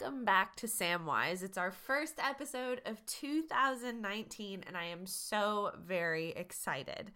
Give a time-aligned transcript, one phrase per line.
[0.00, 1.42] Welcome back to Samwise.
[1.42, 7.12] It's our first episode of 2019, and I am so very excited.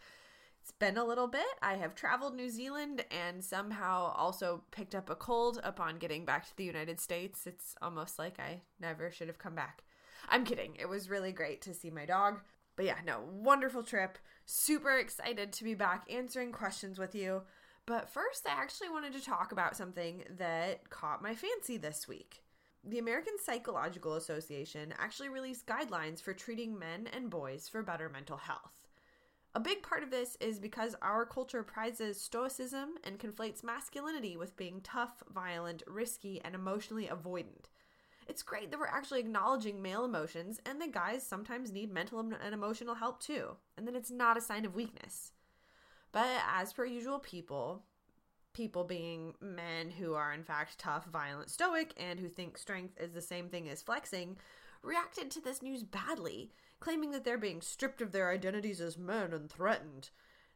[0.61, 1.47] It's been a little bit.
[1.62, 6.47] I have traveled New Zealand and somehow also picked up a cold upon getting back
[6.47, 7.47] to the United States.
[7.47, 9.84] It's almost like I never should have come back.
[10.28, 10.77] I'm kidding.
[10.78, 12.41] It was really great to see my dog.
[12.77, 14.19] But yeah, no, wonderful trip.
[14.45, 17.45] Super excited to be back answering questions with you.
[17.87, 22.42] But first, I actually wanted to talk about something that caught my fancy this week.
[22.87, 28.37] The American Psychological Association actually released guidelines for treating men and boys for better mental
[28.37, 28.88] health.
[29.55, 34.59] A big part of this is because our culture prizes stoicism and conflates masculinity with
[34.59, 37.70] being tough, violent, risky, and emotionally avoidant.
[38.28, 42.34] It's great that we're actually acknowledging male emotions and that guys sometimes need mental and
[42.53, 45.33] emotional help too, and that it's not a sign of weakness.
[46.12, 47.84] But as per usual, people,
[48.55, 53.12] people being men who are in fact tough, violent, stoic, and who think strength is
[53.12, 54.36] the same thing as flexing,
[54.83, 59.32] reacted to this news badly, claiming that they're being stripped of their identities as men
[59.32, 60.10] and threatened.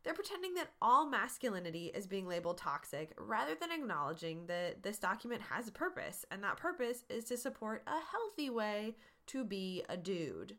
[0.04, 5.42] They're pretending that all masculinity is being labeled toxic rather than acknowledging that this document
[5.50, 9.96] has a purpose, and that purpose is to support a healthy way to be a
[9.96, 10.56] dude.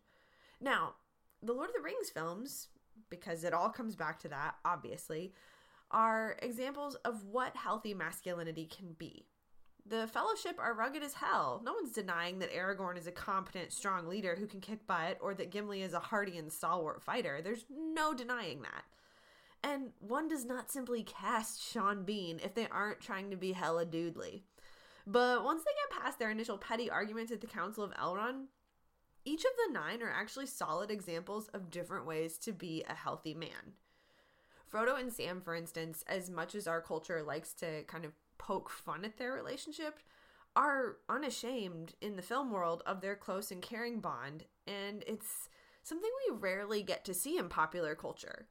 [0.60, 0.96] Now,
[1.42, 2.68] the Lord of the Rings films
[3.10, 5.34] because it all comes back to that, obviously,
[5.92, 9.26] are examples of what healthy masculinity can be.
[9.86, 11.62] The Fellowship are rugged as hell.
[11.66, 15.34] No one's denying that Aragorn is a competent, strong leader who can kick butt, or
[15.34, 17.42] that Gimli is a hardy and stalwart fighter.
[17.42, 18.84] There's no denying that.
[19.64, 23.86] And one does not simply cast Sean Bean if they aren't trying to be hella
[23.86, 24.44] dudely.
[25.08, 28.46] But once they get past their initial petty arguments at the Council of Elrond,
[29.26, 33.34] each of the nine are actually solid examples of different ways to be a healthy
[33.34, 33.74] man.
[34.72, 38.70] Frodo and Sam, for instance, as much as our culture likes to kind of poke
[38.70, 40.00] fun at their relationship,
[40.56, 45.50] are unashamed in the film world of their close and caring bond, and it's
[45.84, 48.48] something we rarely get to see in popular culture.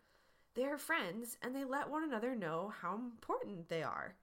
[0.55, 4.17] They're friends, and they let one another know how important they are.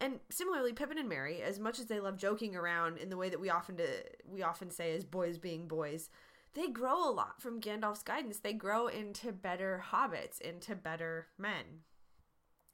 [0.00, 3.30] And similarly, Pippin and Merry, as much as they love joking around in the way
[3.30, 3.86] that we often do,
[4.26, 6.10] we often say as boys being boys,
[6.56, 8.38] they grow a lot from Gandalf's guidance.
[8.38, 11.82] They grow into better hobbits, into better men.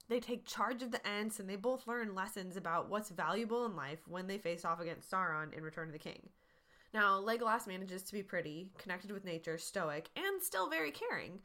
[0.09, 3.75] They take charge of the Ents, and they both learn lessons about what's valuable in
[3.75, 6.28] life when they face off against Sauron in Return of the King.
[6.94, 11.41] Now, Legolas manages to be pretty, connected with nature, stoic, and still very caring.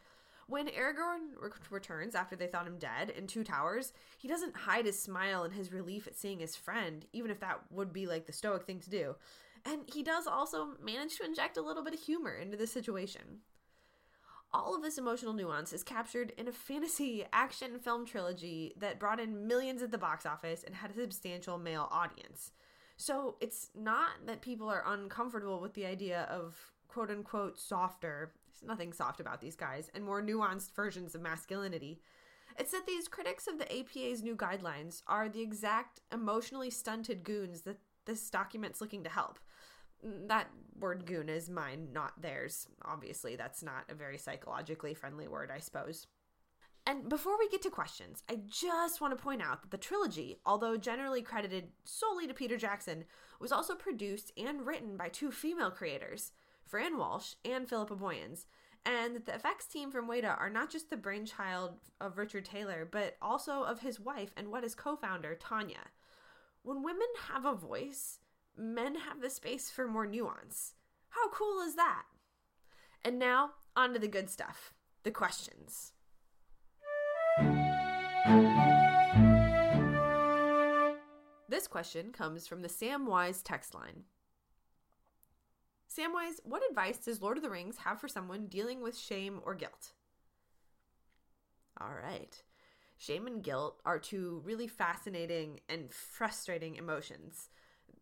[0.47, 4.85] When Aragorn re- returns after they thought him dead in Two Towers, he doesn't hide
[4.85, 8.25] his smile and his relief at seeing his friend, even if that would be like
[8.25, 9.15] the stoic thing to do.
[9.65, 13.39] And he does also manage to inject a little bit of humor into the situation.
[14.53, 19.19] All of this emotional nuance is captured in a fantasy action film trilogy that brought
[19.19, 22.51] in millions at the box office and had a substantial male audience.
[22.95, 26.55] So it's not that people are uncomfortable with the idea of
[26.87, 31.99] quote unquote softer there's nothing soft about these guys, and more nuanced versions of masculinity.
[32.57, 37.61] It's that these critics of the APA's new guidelines are the exact emotionally stunted goons
[37.61, 39.39] that this document's looking to help.
[40.03, 40.47] That
[40.79, 42.67] word goon is mine, not theirs.
[42.85, 46.07] Obviously, that's not a very psychologically friendly word, I suppose.
[46.85, 50.39] And before we get to questions, I just want to point out that the trilogy,
[50.45, 53.03] although generally credited solely to Peter Jackson,
[53.41, 56.31] was also produced and written by two female creators.
[56.67, 58.45] Fran Walsh, and Philippa Boyens.
[58.85, 63.17] And the effects team from Weta are not just the brainchild of Richard Taylor, but
[63.21, 65.91] also of his wife and Weta's co founder, Tania.
[66.63, 68.19] When women have a voice,
[68.57, 70.73] men have the space for more nuance.
[71.09, 72.03] How cool is that?
[73.03, 74.73] And now, on to the good stuff
[75.03, 75.93] the questions.
[81.49, 84.03] This question comes from the Samwise text line.
[85.89, 89.55] Samwise, what advice does Lord of the Rings have for someone dealing with shame or
[89.55, 89.93] guilt?
[91.79, 92.43] All right.
[92.97, 97.49] Shame and guilt are two really fascinating and frustrating emotions.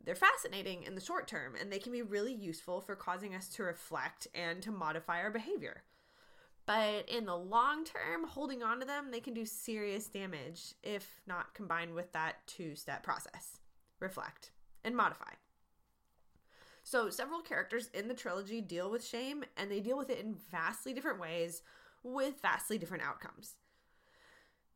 [0.06, 3.48] They're fascinating in the short term, and they can be really useful for causing us
[3.50, 5.84] to reflect and to modify our behavior.
[6.68, 11.22] But in the long term, holding on to them, they can do serious damage if
[11.28, 13.60] not combined with that two step process
[14.00, 14.52] reflect
[14.84, 15.32] and modify.
[16.84, 20.36] So, several characters in the trilogy deal with shame, and they deal with it in
[20.52, 21.64] vastly different ways
[22.04, 23.56] with vastly different outcomes.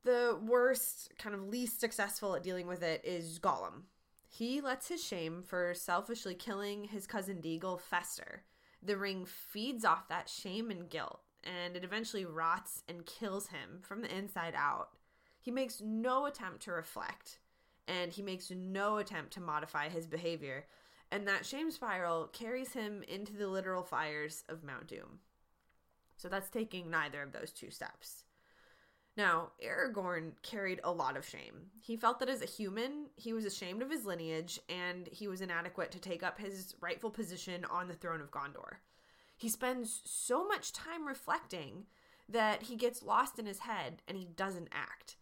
[0.04, 3.84] The worst, kind of least successful at dealing with it is Gollum.
[4.30, 8.44] He lets his shame for selfishly killing his cousin Deagol fester.
[8.82, 13.82] The ring feeds off that shame and guilt, and it eventually rots and kills him
[13.82, 14.92] from the inside out.
[15.42, 17.40] He makes no attempt to reflect,
[17.88, 20.66] and he makes no attempt to modify his behavior
[21.12, 25.20] and that shame spiral carries him into the literal fires of Mount Doom.
[26.18, 28.24] So that's taking neither of those two steps.
[29.18, 31.72] Now, Aragorn carried a lot of shame.
[31.82, 35.42] He felt that as a human, he was ashamed of his lineage and he was
[35.42, 38.78] inadequate to take up his rightful position on the throne of Gondor.
[39.36, 41.86] He spends so much time reflecting
[42.30, 45.18] that he gets lost in his head and he doesn't act.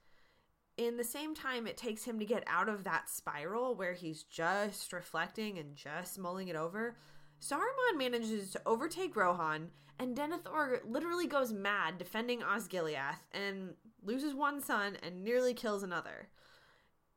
[0.75, 4.21] In the same time, it takes him to get out of that spiral where he's
[4.23, 6.97] just reflecting and just mulling it over.
[7.41, 9.69] Saruman manages to overtake Rohan,
[9.99, 13.73] and Denethor literally goes mad defending Osgiliath and
[14.03, 16.29] loses one son and nearly kills another.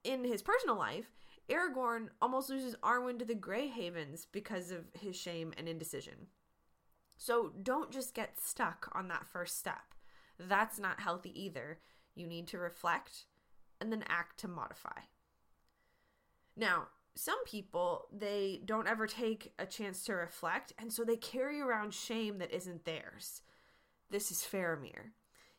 [0.05, 1.11] In his personal life,
[1.49, 6.29] Aragorn almost loses Arwen to the Grey Havens because of his shame and indecision.
[7.17, 9.95] So don't just get stuck on that first step.
[10.39, 11.81] That's not healthy either.
[12.15, 13.25] You need to reflect
[13.81, 15.01] and then act to modify.
[16.57, 16.89] Now,
[17.21, 21.93] some people, they don't ever take a chance to reflect, and so they carry around
[21.93, 23.43] shame that isn't theirs.
[24.09, 25.11] This is Faramir.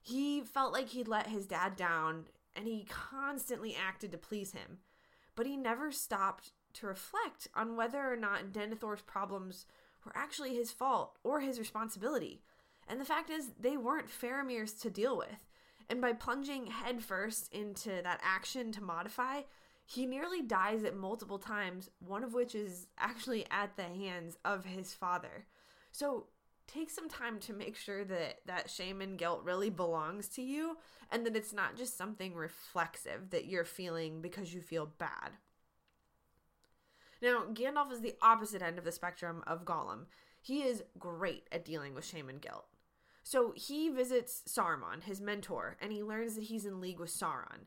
[0.01, 2.25] He felt like he'd let his dad down,
[2.55, 4.79] and he constantly acted to please him.
[5.35, 9.67] But he never stopped to reflect on whether or not Denethor's problems
[10.03, 12.41] were actually his fault or his responsibility.
[12.87, 15.47] And the fact is, they weren't Faramir's to deal with.
[15.91, 19.41] And by plunging headfirst into that action to modify,
[19.91, 24.63] he nearly dies at multiple times, one of which is actually at the hands of
[24.63, 25.45] his father.
[25.91, 26.27] So
[26.65, 30.77] take some time to make sure that that shame and guilt really belongs to you
[31.11, 35.31] and that it's not just something reflexive that you're feeling because you feel bad.
[37.21, 40.05] Now, Gandalf is the opposite end of the spectrum of Gollum.
[40.41, 42.65] He is great at dealing with shame and guilt.
[43.23, 47.65] So he visits Saruman, his mentor, and he learns that he's in league with Sauron.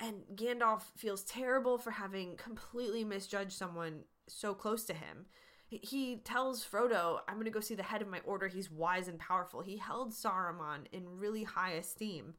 [0.00, 5.26] And Gandalf feels terrible for having completely misjudged someone so close to him.
[5.66, 8.48] He tells Frodo, I'm going to go see the head of my order.
[8.48, 9.62] He's wise and powerful.
[9.62, 12.34] He held Saruman in really high esteem.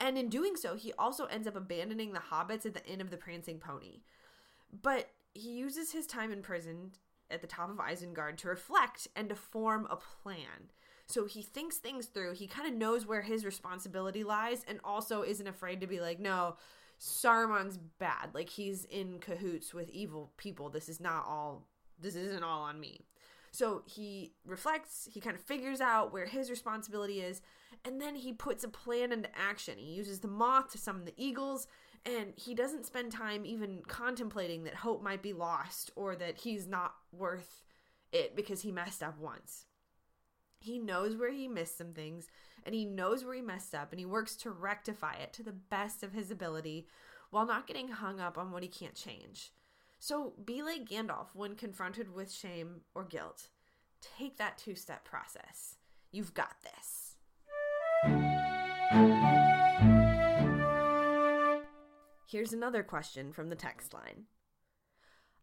[0.00, 3.10] And in doing so, he also ends up abandoning the hobbits at the Inn of
[3.10, 4.02] the Prancing Pony.
[4.82, 6.92] But he uses his time in prison
[7.30, 10.70] at the top of Isengard to reflect and to form a plan.
[11.06, 12.34] So he thinks things through.
[12.34, 16.20] He kind of knows where his responsibility lies and also isn't afraid to be like,
[16.20, 16.56] no,
[17.00, 18.30] Saruman's bad.
[18.34, 20.68] Like he's in cahoots with evil people.
[20.70, 21.66] This is not all
[22.00, 23.00] this isn't all on me.
[23.50, 27.40] So he reflects, he kind of figures out where his responsibility is,
[27.84, 29.78] and then he puts a plan into action.
[29.78, 31.66] He uses the moth to summon the eagles,
[32.04, 36.66] and he doesn't spend time even contemplating that hope might be lost or that he's
[36.66, 37.62] not worth
[38.12, 39.64] it because he messed up once.
[40.60, 42.28] He knows where he missed some things
[42.64, 45.52] and he knows where he messed up and he works to rectify it to the
[45.52, 46.86] best of his ability
[47.30, 49.52] while not getting hung up on what he can't change.
[49.98, 53.48] So be like Gandalf when confronted with shame or guilt.
[54.00, 55.76] Take that two step process.
[56.12, 57.16] You've got this.
[62.30, 64.24] Here's another question from the text line.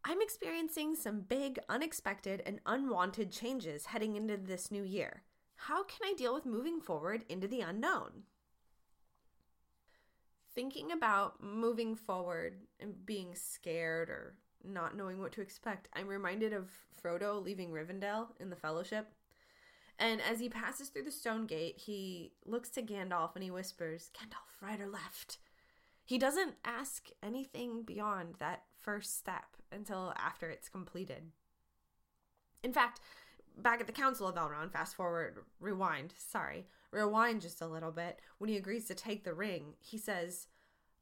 [0.08, 5.24] I'm experiencing some big, unexpected, and unwanted changes heading into this new year.
[5.56, 8.24] How can I deal with moving forward into the unknown?
[10.54, 16.54] Thinking about moving forward and being scared or not knowing what to expect, I'm reminded
[16.54, 16.70] of
[17.02, 19.08] Frodo leaving Rivendell in the Fellowship.
[19.98, 24.12] And as he passes through the stone gate, he looks to Gandalf and he whispers,
[24.14, 25.38] Gandalf, right or left?
[26.04, 31.32] He doesn't ask anything beyond that first step until after it's completed.
[32.64, 33.00] In fact,
[33.58, 38.20] back at the Council of Elrond, fast forward, rewind, sorry, rewind just a little bit,
[38.38, 40.48] when he agrees to take the ring, he says,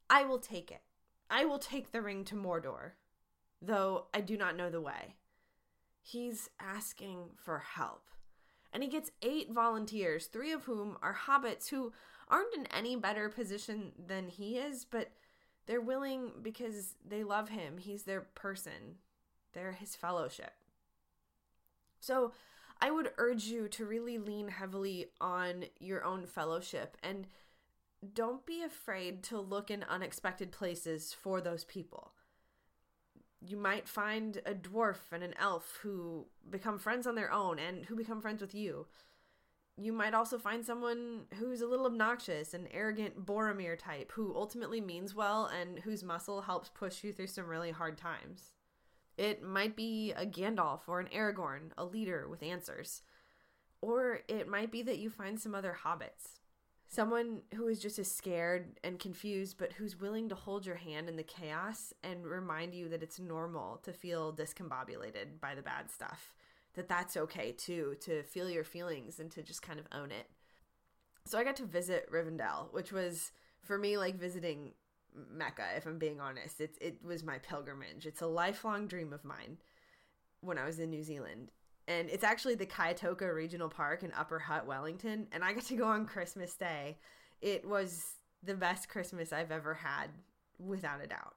[0.10, 0.82] I will take it.
[1.30, 2.92] I will take the ring to Mordor,
[3.62, 5.16] though I do not know the way.
[6.02, 8.08] He's asking for help.
[8.72, 11.94] And he gets eight volunteers, three of whom are hobbits who
[12.28, 15.12] aren't in any better position than he is, but
[15.66, 17.78] they're willing because they love him.
[17.78, 18.98] He's their person,
[19.54, 20.54] they're his fellowship.
[22.04, 22.34] So
[22.82, 27.28] I would urge you to really lean heavily on your own fellowship and
[28.14, 32.12] don't be afraid to look in unexpected places for those people.
[33.40, 37.86] You might find a dwarf and an elf who become friends on their own and
[37.86, 38.88] who become friends with you
[39.78, 44.80] you might also find someone who's a little obnoxious, an arrogant Boromir type who ultimately
[44.80, 48.52] means well and whose muscle helps push you through some really hard times.
[49.18, 53.04] It might be a Gandalf or an Aragorn, a leader with answers.
[53.82, 56.40] Or it might be that you find some other hobbits.
[56.94, 61.10] someone who is just as scared and confused, but who's willing to hold your hand
[61.10, 65.90] in the chaos and remind you that it's normal to feel discombobulated by the bad
[65.90, 66.36] stuff.
[66.76, 70.30] That that's okay too, to feel your feelings and to just kind of own it.
[71.26, 74.74] So I got to visit Rivendell, which was for me like visiting
[75.32, 76.62] Mecca, if I'm being honest.
[76.62, 78.06] It, it was my pilgrimage.
[78.06, 79.58] It's a lifelong dream of mine
[80.42, 81.52] when I was in New Zealand
[81.88, 85.76] and it's actually the Kaitoke Regional Park in Upper Hutt, Wellington, and I got to
[85.76, 86.98] go on Christmas Day.
[87.42, 90.08] It was the best Christmas I've ever had,
[90.60, 91.36] without a doubt.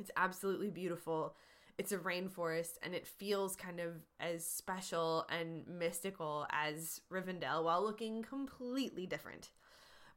[0.00, 1.36] It's absolutely beautiful.
[1.76, 7.82] It's a rainforest, and it feels kind of as special and mystical as Rivendell while
[7.82, 9.50] looking completely different.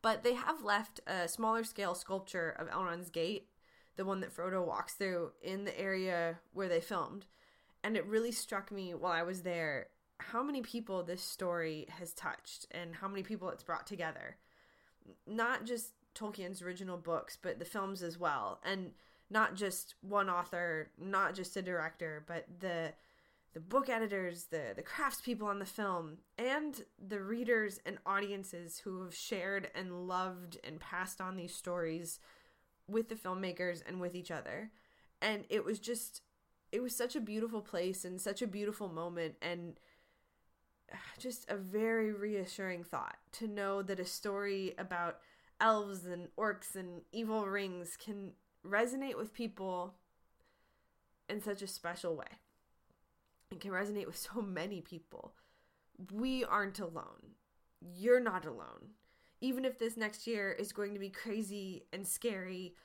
[0.02, 3.50] But they have left a smaller scale sculpture of Elrond's Gate,
[3.98, 7.26] the one that Frodo walks through, in the area where they filmed
[7.84, 9.88] and it really struck me while I was there
[10.20, 14.36] how many people this story has touched and how many people it's brought together.
[15.26, 18.60] Not just Tolkien's original books, but the films as well.
[18.66, 18.92] And
[19.30, 22.92] not just one author, not just a director, but the
[23.54, 29.04] the book editors, the the craftspeople on the film, and the readers and audiences who
[29.04, 32.20] have shared and loved and passed on these stories
[32.88, 34.72] with the filmmakers and with each other.
[35.22, 36.22] And it was just
[36.72, 39.80] it was such a beautiful place and such a beautiful moment and
[40.92, 45.20] uh, just a very reassuring thought to know that a story about
[45.60, 48.32] elves and orcs and evil rings can
[48.66, 49.96] resonate with people
[51.28, 52.40] in such a special way.
[53.52, 55.34] It can resonate with so many people.
[56.12, 57.36] We aren't alone.
[57.82, 58.94] You're not alone.
[59.42, 62.76] Even if this next year is going to be crazy and scary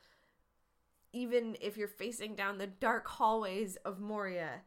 [1.14, 4.62] even if you're facing down the dark hallways of Moria,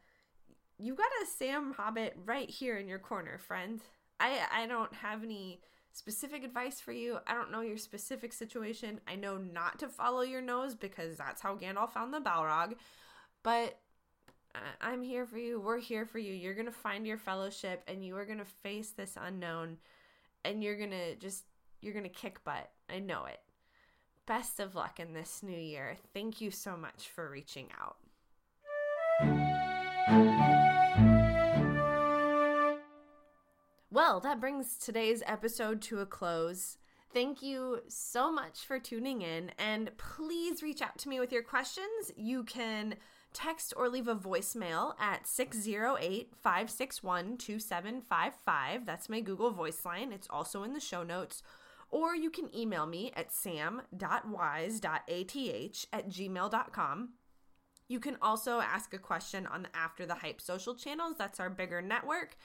[0.79, 3.81] you've got a Sam Hobbit right here in your corner, friend.
[4.19, 5.59] I I don't have any
[5.91, 7.17] specific advice for you.
[7.27, 9.01] I don't know your specific situation.
[9.07, 12.75] I know not to follow your nose because that's how Gandalf found the Balrog.
[13.43, 13.77] But
[14.81, 15.59] I'm here for you.
[15.59, 16.33] We're here for you.
[16.33, 19.77] You're going to find your fellowship and you are going to face this unknown
[20.45, 21.43] and you're going to just
[21.81, 22.69] you're going to kick butt.
[22.89, 23.39] I know it
[24.27, 25.97] best of luck in this new year.
[26.13, 27.97] Thank you so much for reaching out.
[33.89, 36.77] Well, that brings today's episode to a close.
[37.13, 41.41] Thank you so much for tuning in, and please reach out to me with your
[41.41, 42.11] questions.
[42.15, 42.95] You can
[43.37, 48.85] text or leave a voicemail at 608 561 2755.
[48.85, 50.11] That's my Google voice line.
[50.11, 51.43] It's also in the show notes
[51.89, 54.81] or you can email me at sam.wise.ath
[55.93, 57.09] at gmail.com.
[57.87, 61.15] You can also ask a question on the After the Hype social channels.
[61.17, 62.35] That's our bigger network.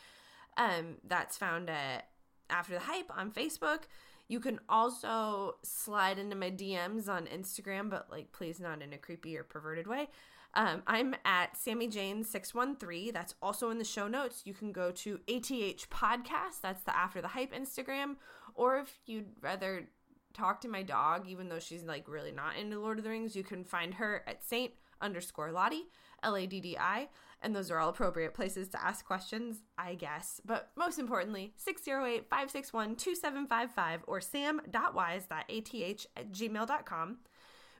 [0.56, 2.08] Um, that's found at
[2.48, 3.84] After the Hype on Facebook.
[4.28, 8.98] You can also slide into my DMs on Instagram, but like please not in a
[8.98, 10.08] creepy or perverted way.
[10.54, 13.12] Um, I'm at Sammy Jane 613.
[13.12, 14.42] That's also in the show notes.
[14.44, 16.60] You can go to ATH Podcast.
[16.62, 18.16] That's the After the Hype Instagram
[18.54, 19.88] or if you'd rather
[20.34, 23.36] talk to my dog, even though she's like really not into Lord of the Rings,
[23.36, 25.88] you can find her at Saint underscore Lottie,
[26.22, 27.08] L A D D I.
[27.44, 30.40] And those are all appropriate places to ask questions, I guess.
[30.44, 37.18] But most importantly, 608 561 2755 or sam.wise.ath at gmail.com.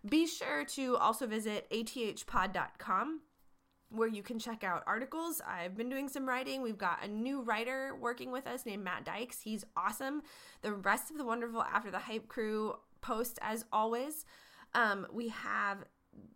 [0.08, 3.20] Be sure to also visit athpod.com
[3.94, 5.40] where you can check out articles.
[5.46, 6.62] I've been doing some writing.
[6.62, 9.40] We've got a new writer working with us named Matt Dykes.
[9.42, 10.22] He's awesome.
[10.62, 14.24] The rest of the wonderful After the Hype crew post as always.
[14.74, 15.84] Um, we have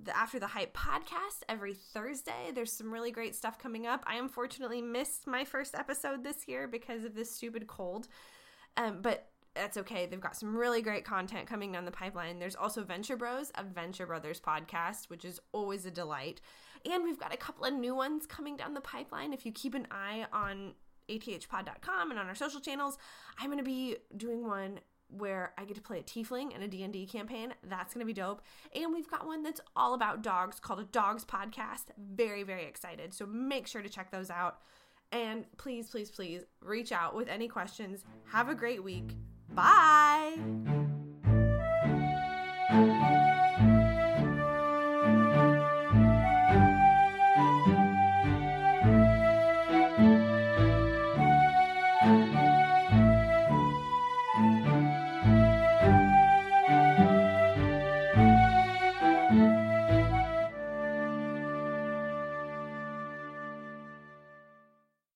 [0.02, 2.52] the After the Hype podcast every Thursday.
[2.54, 4.04] There's some really great stuff coming up.
[4.06, 8.06] I unfortunately missed my first episode this year because of this stupid cold.
[8.76, 10.06] Um, but that's okay.
[10.06, 12.38] They've got some really great content coming down the pipeline.
[12.38, 16.40] There's also Venture Bros, a Venture Brothers podcast, which is always a delight.
[16.90, 19.32] And we've got a couple of new ones coming down the pipeline.
[19.32, 20.74] If you keep an eye on
[21.08, 22.98] athpod.com and on our social channels,
[23.38, 26.68] I'm going to be doing one where I get to play a tiefling in a
[26.68, 27.54] D&D campaign.
[27.62, 28.42] That's going to be dope.
[28.74, 31.84] And we've got one that's all about dogs called a Dogs Podcast.
[31.98, 33.14] Very, very excited.
[33.14, 34.58] So make sure to check those out.
[35.12, 38.04] And please, please, please reach out with any questions.
[38.32, 39.14] Have a great week.
[39.54, 40.36] Bye.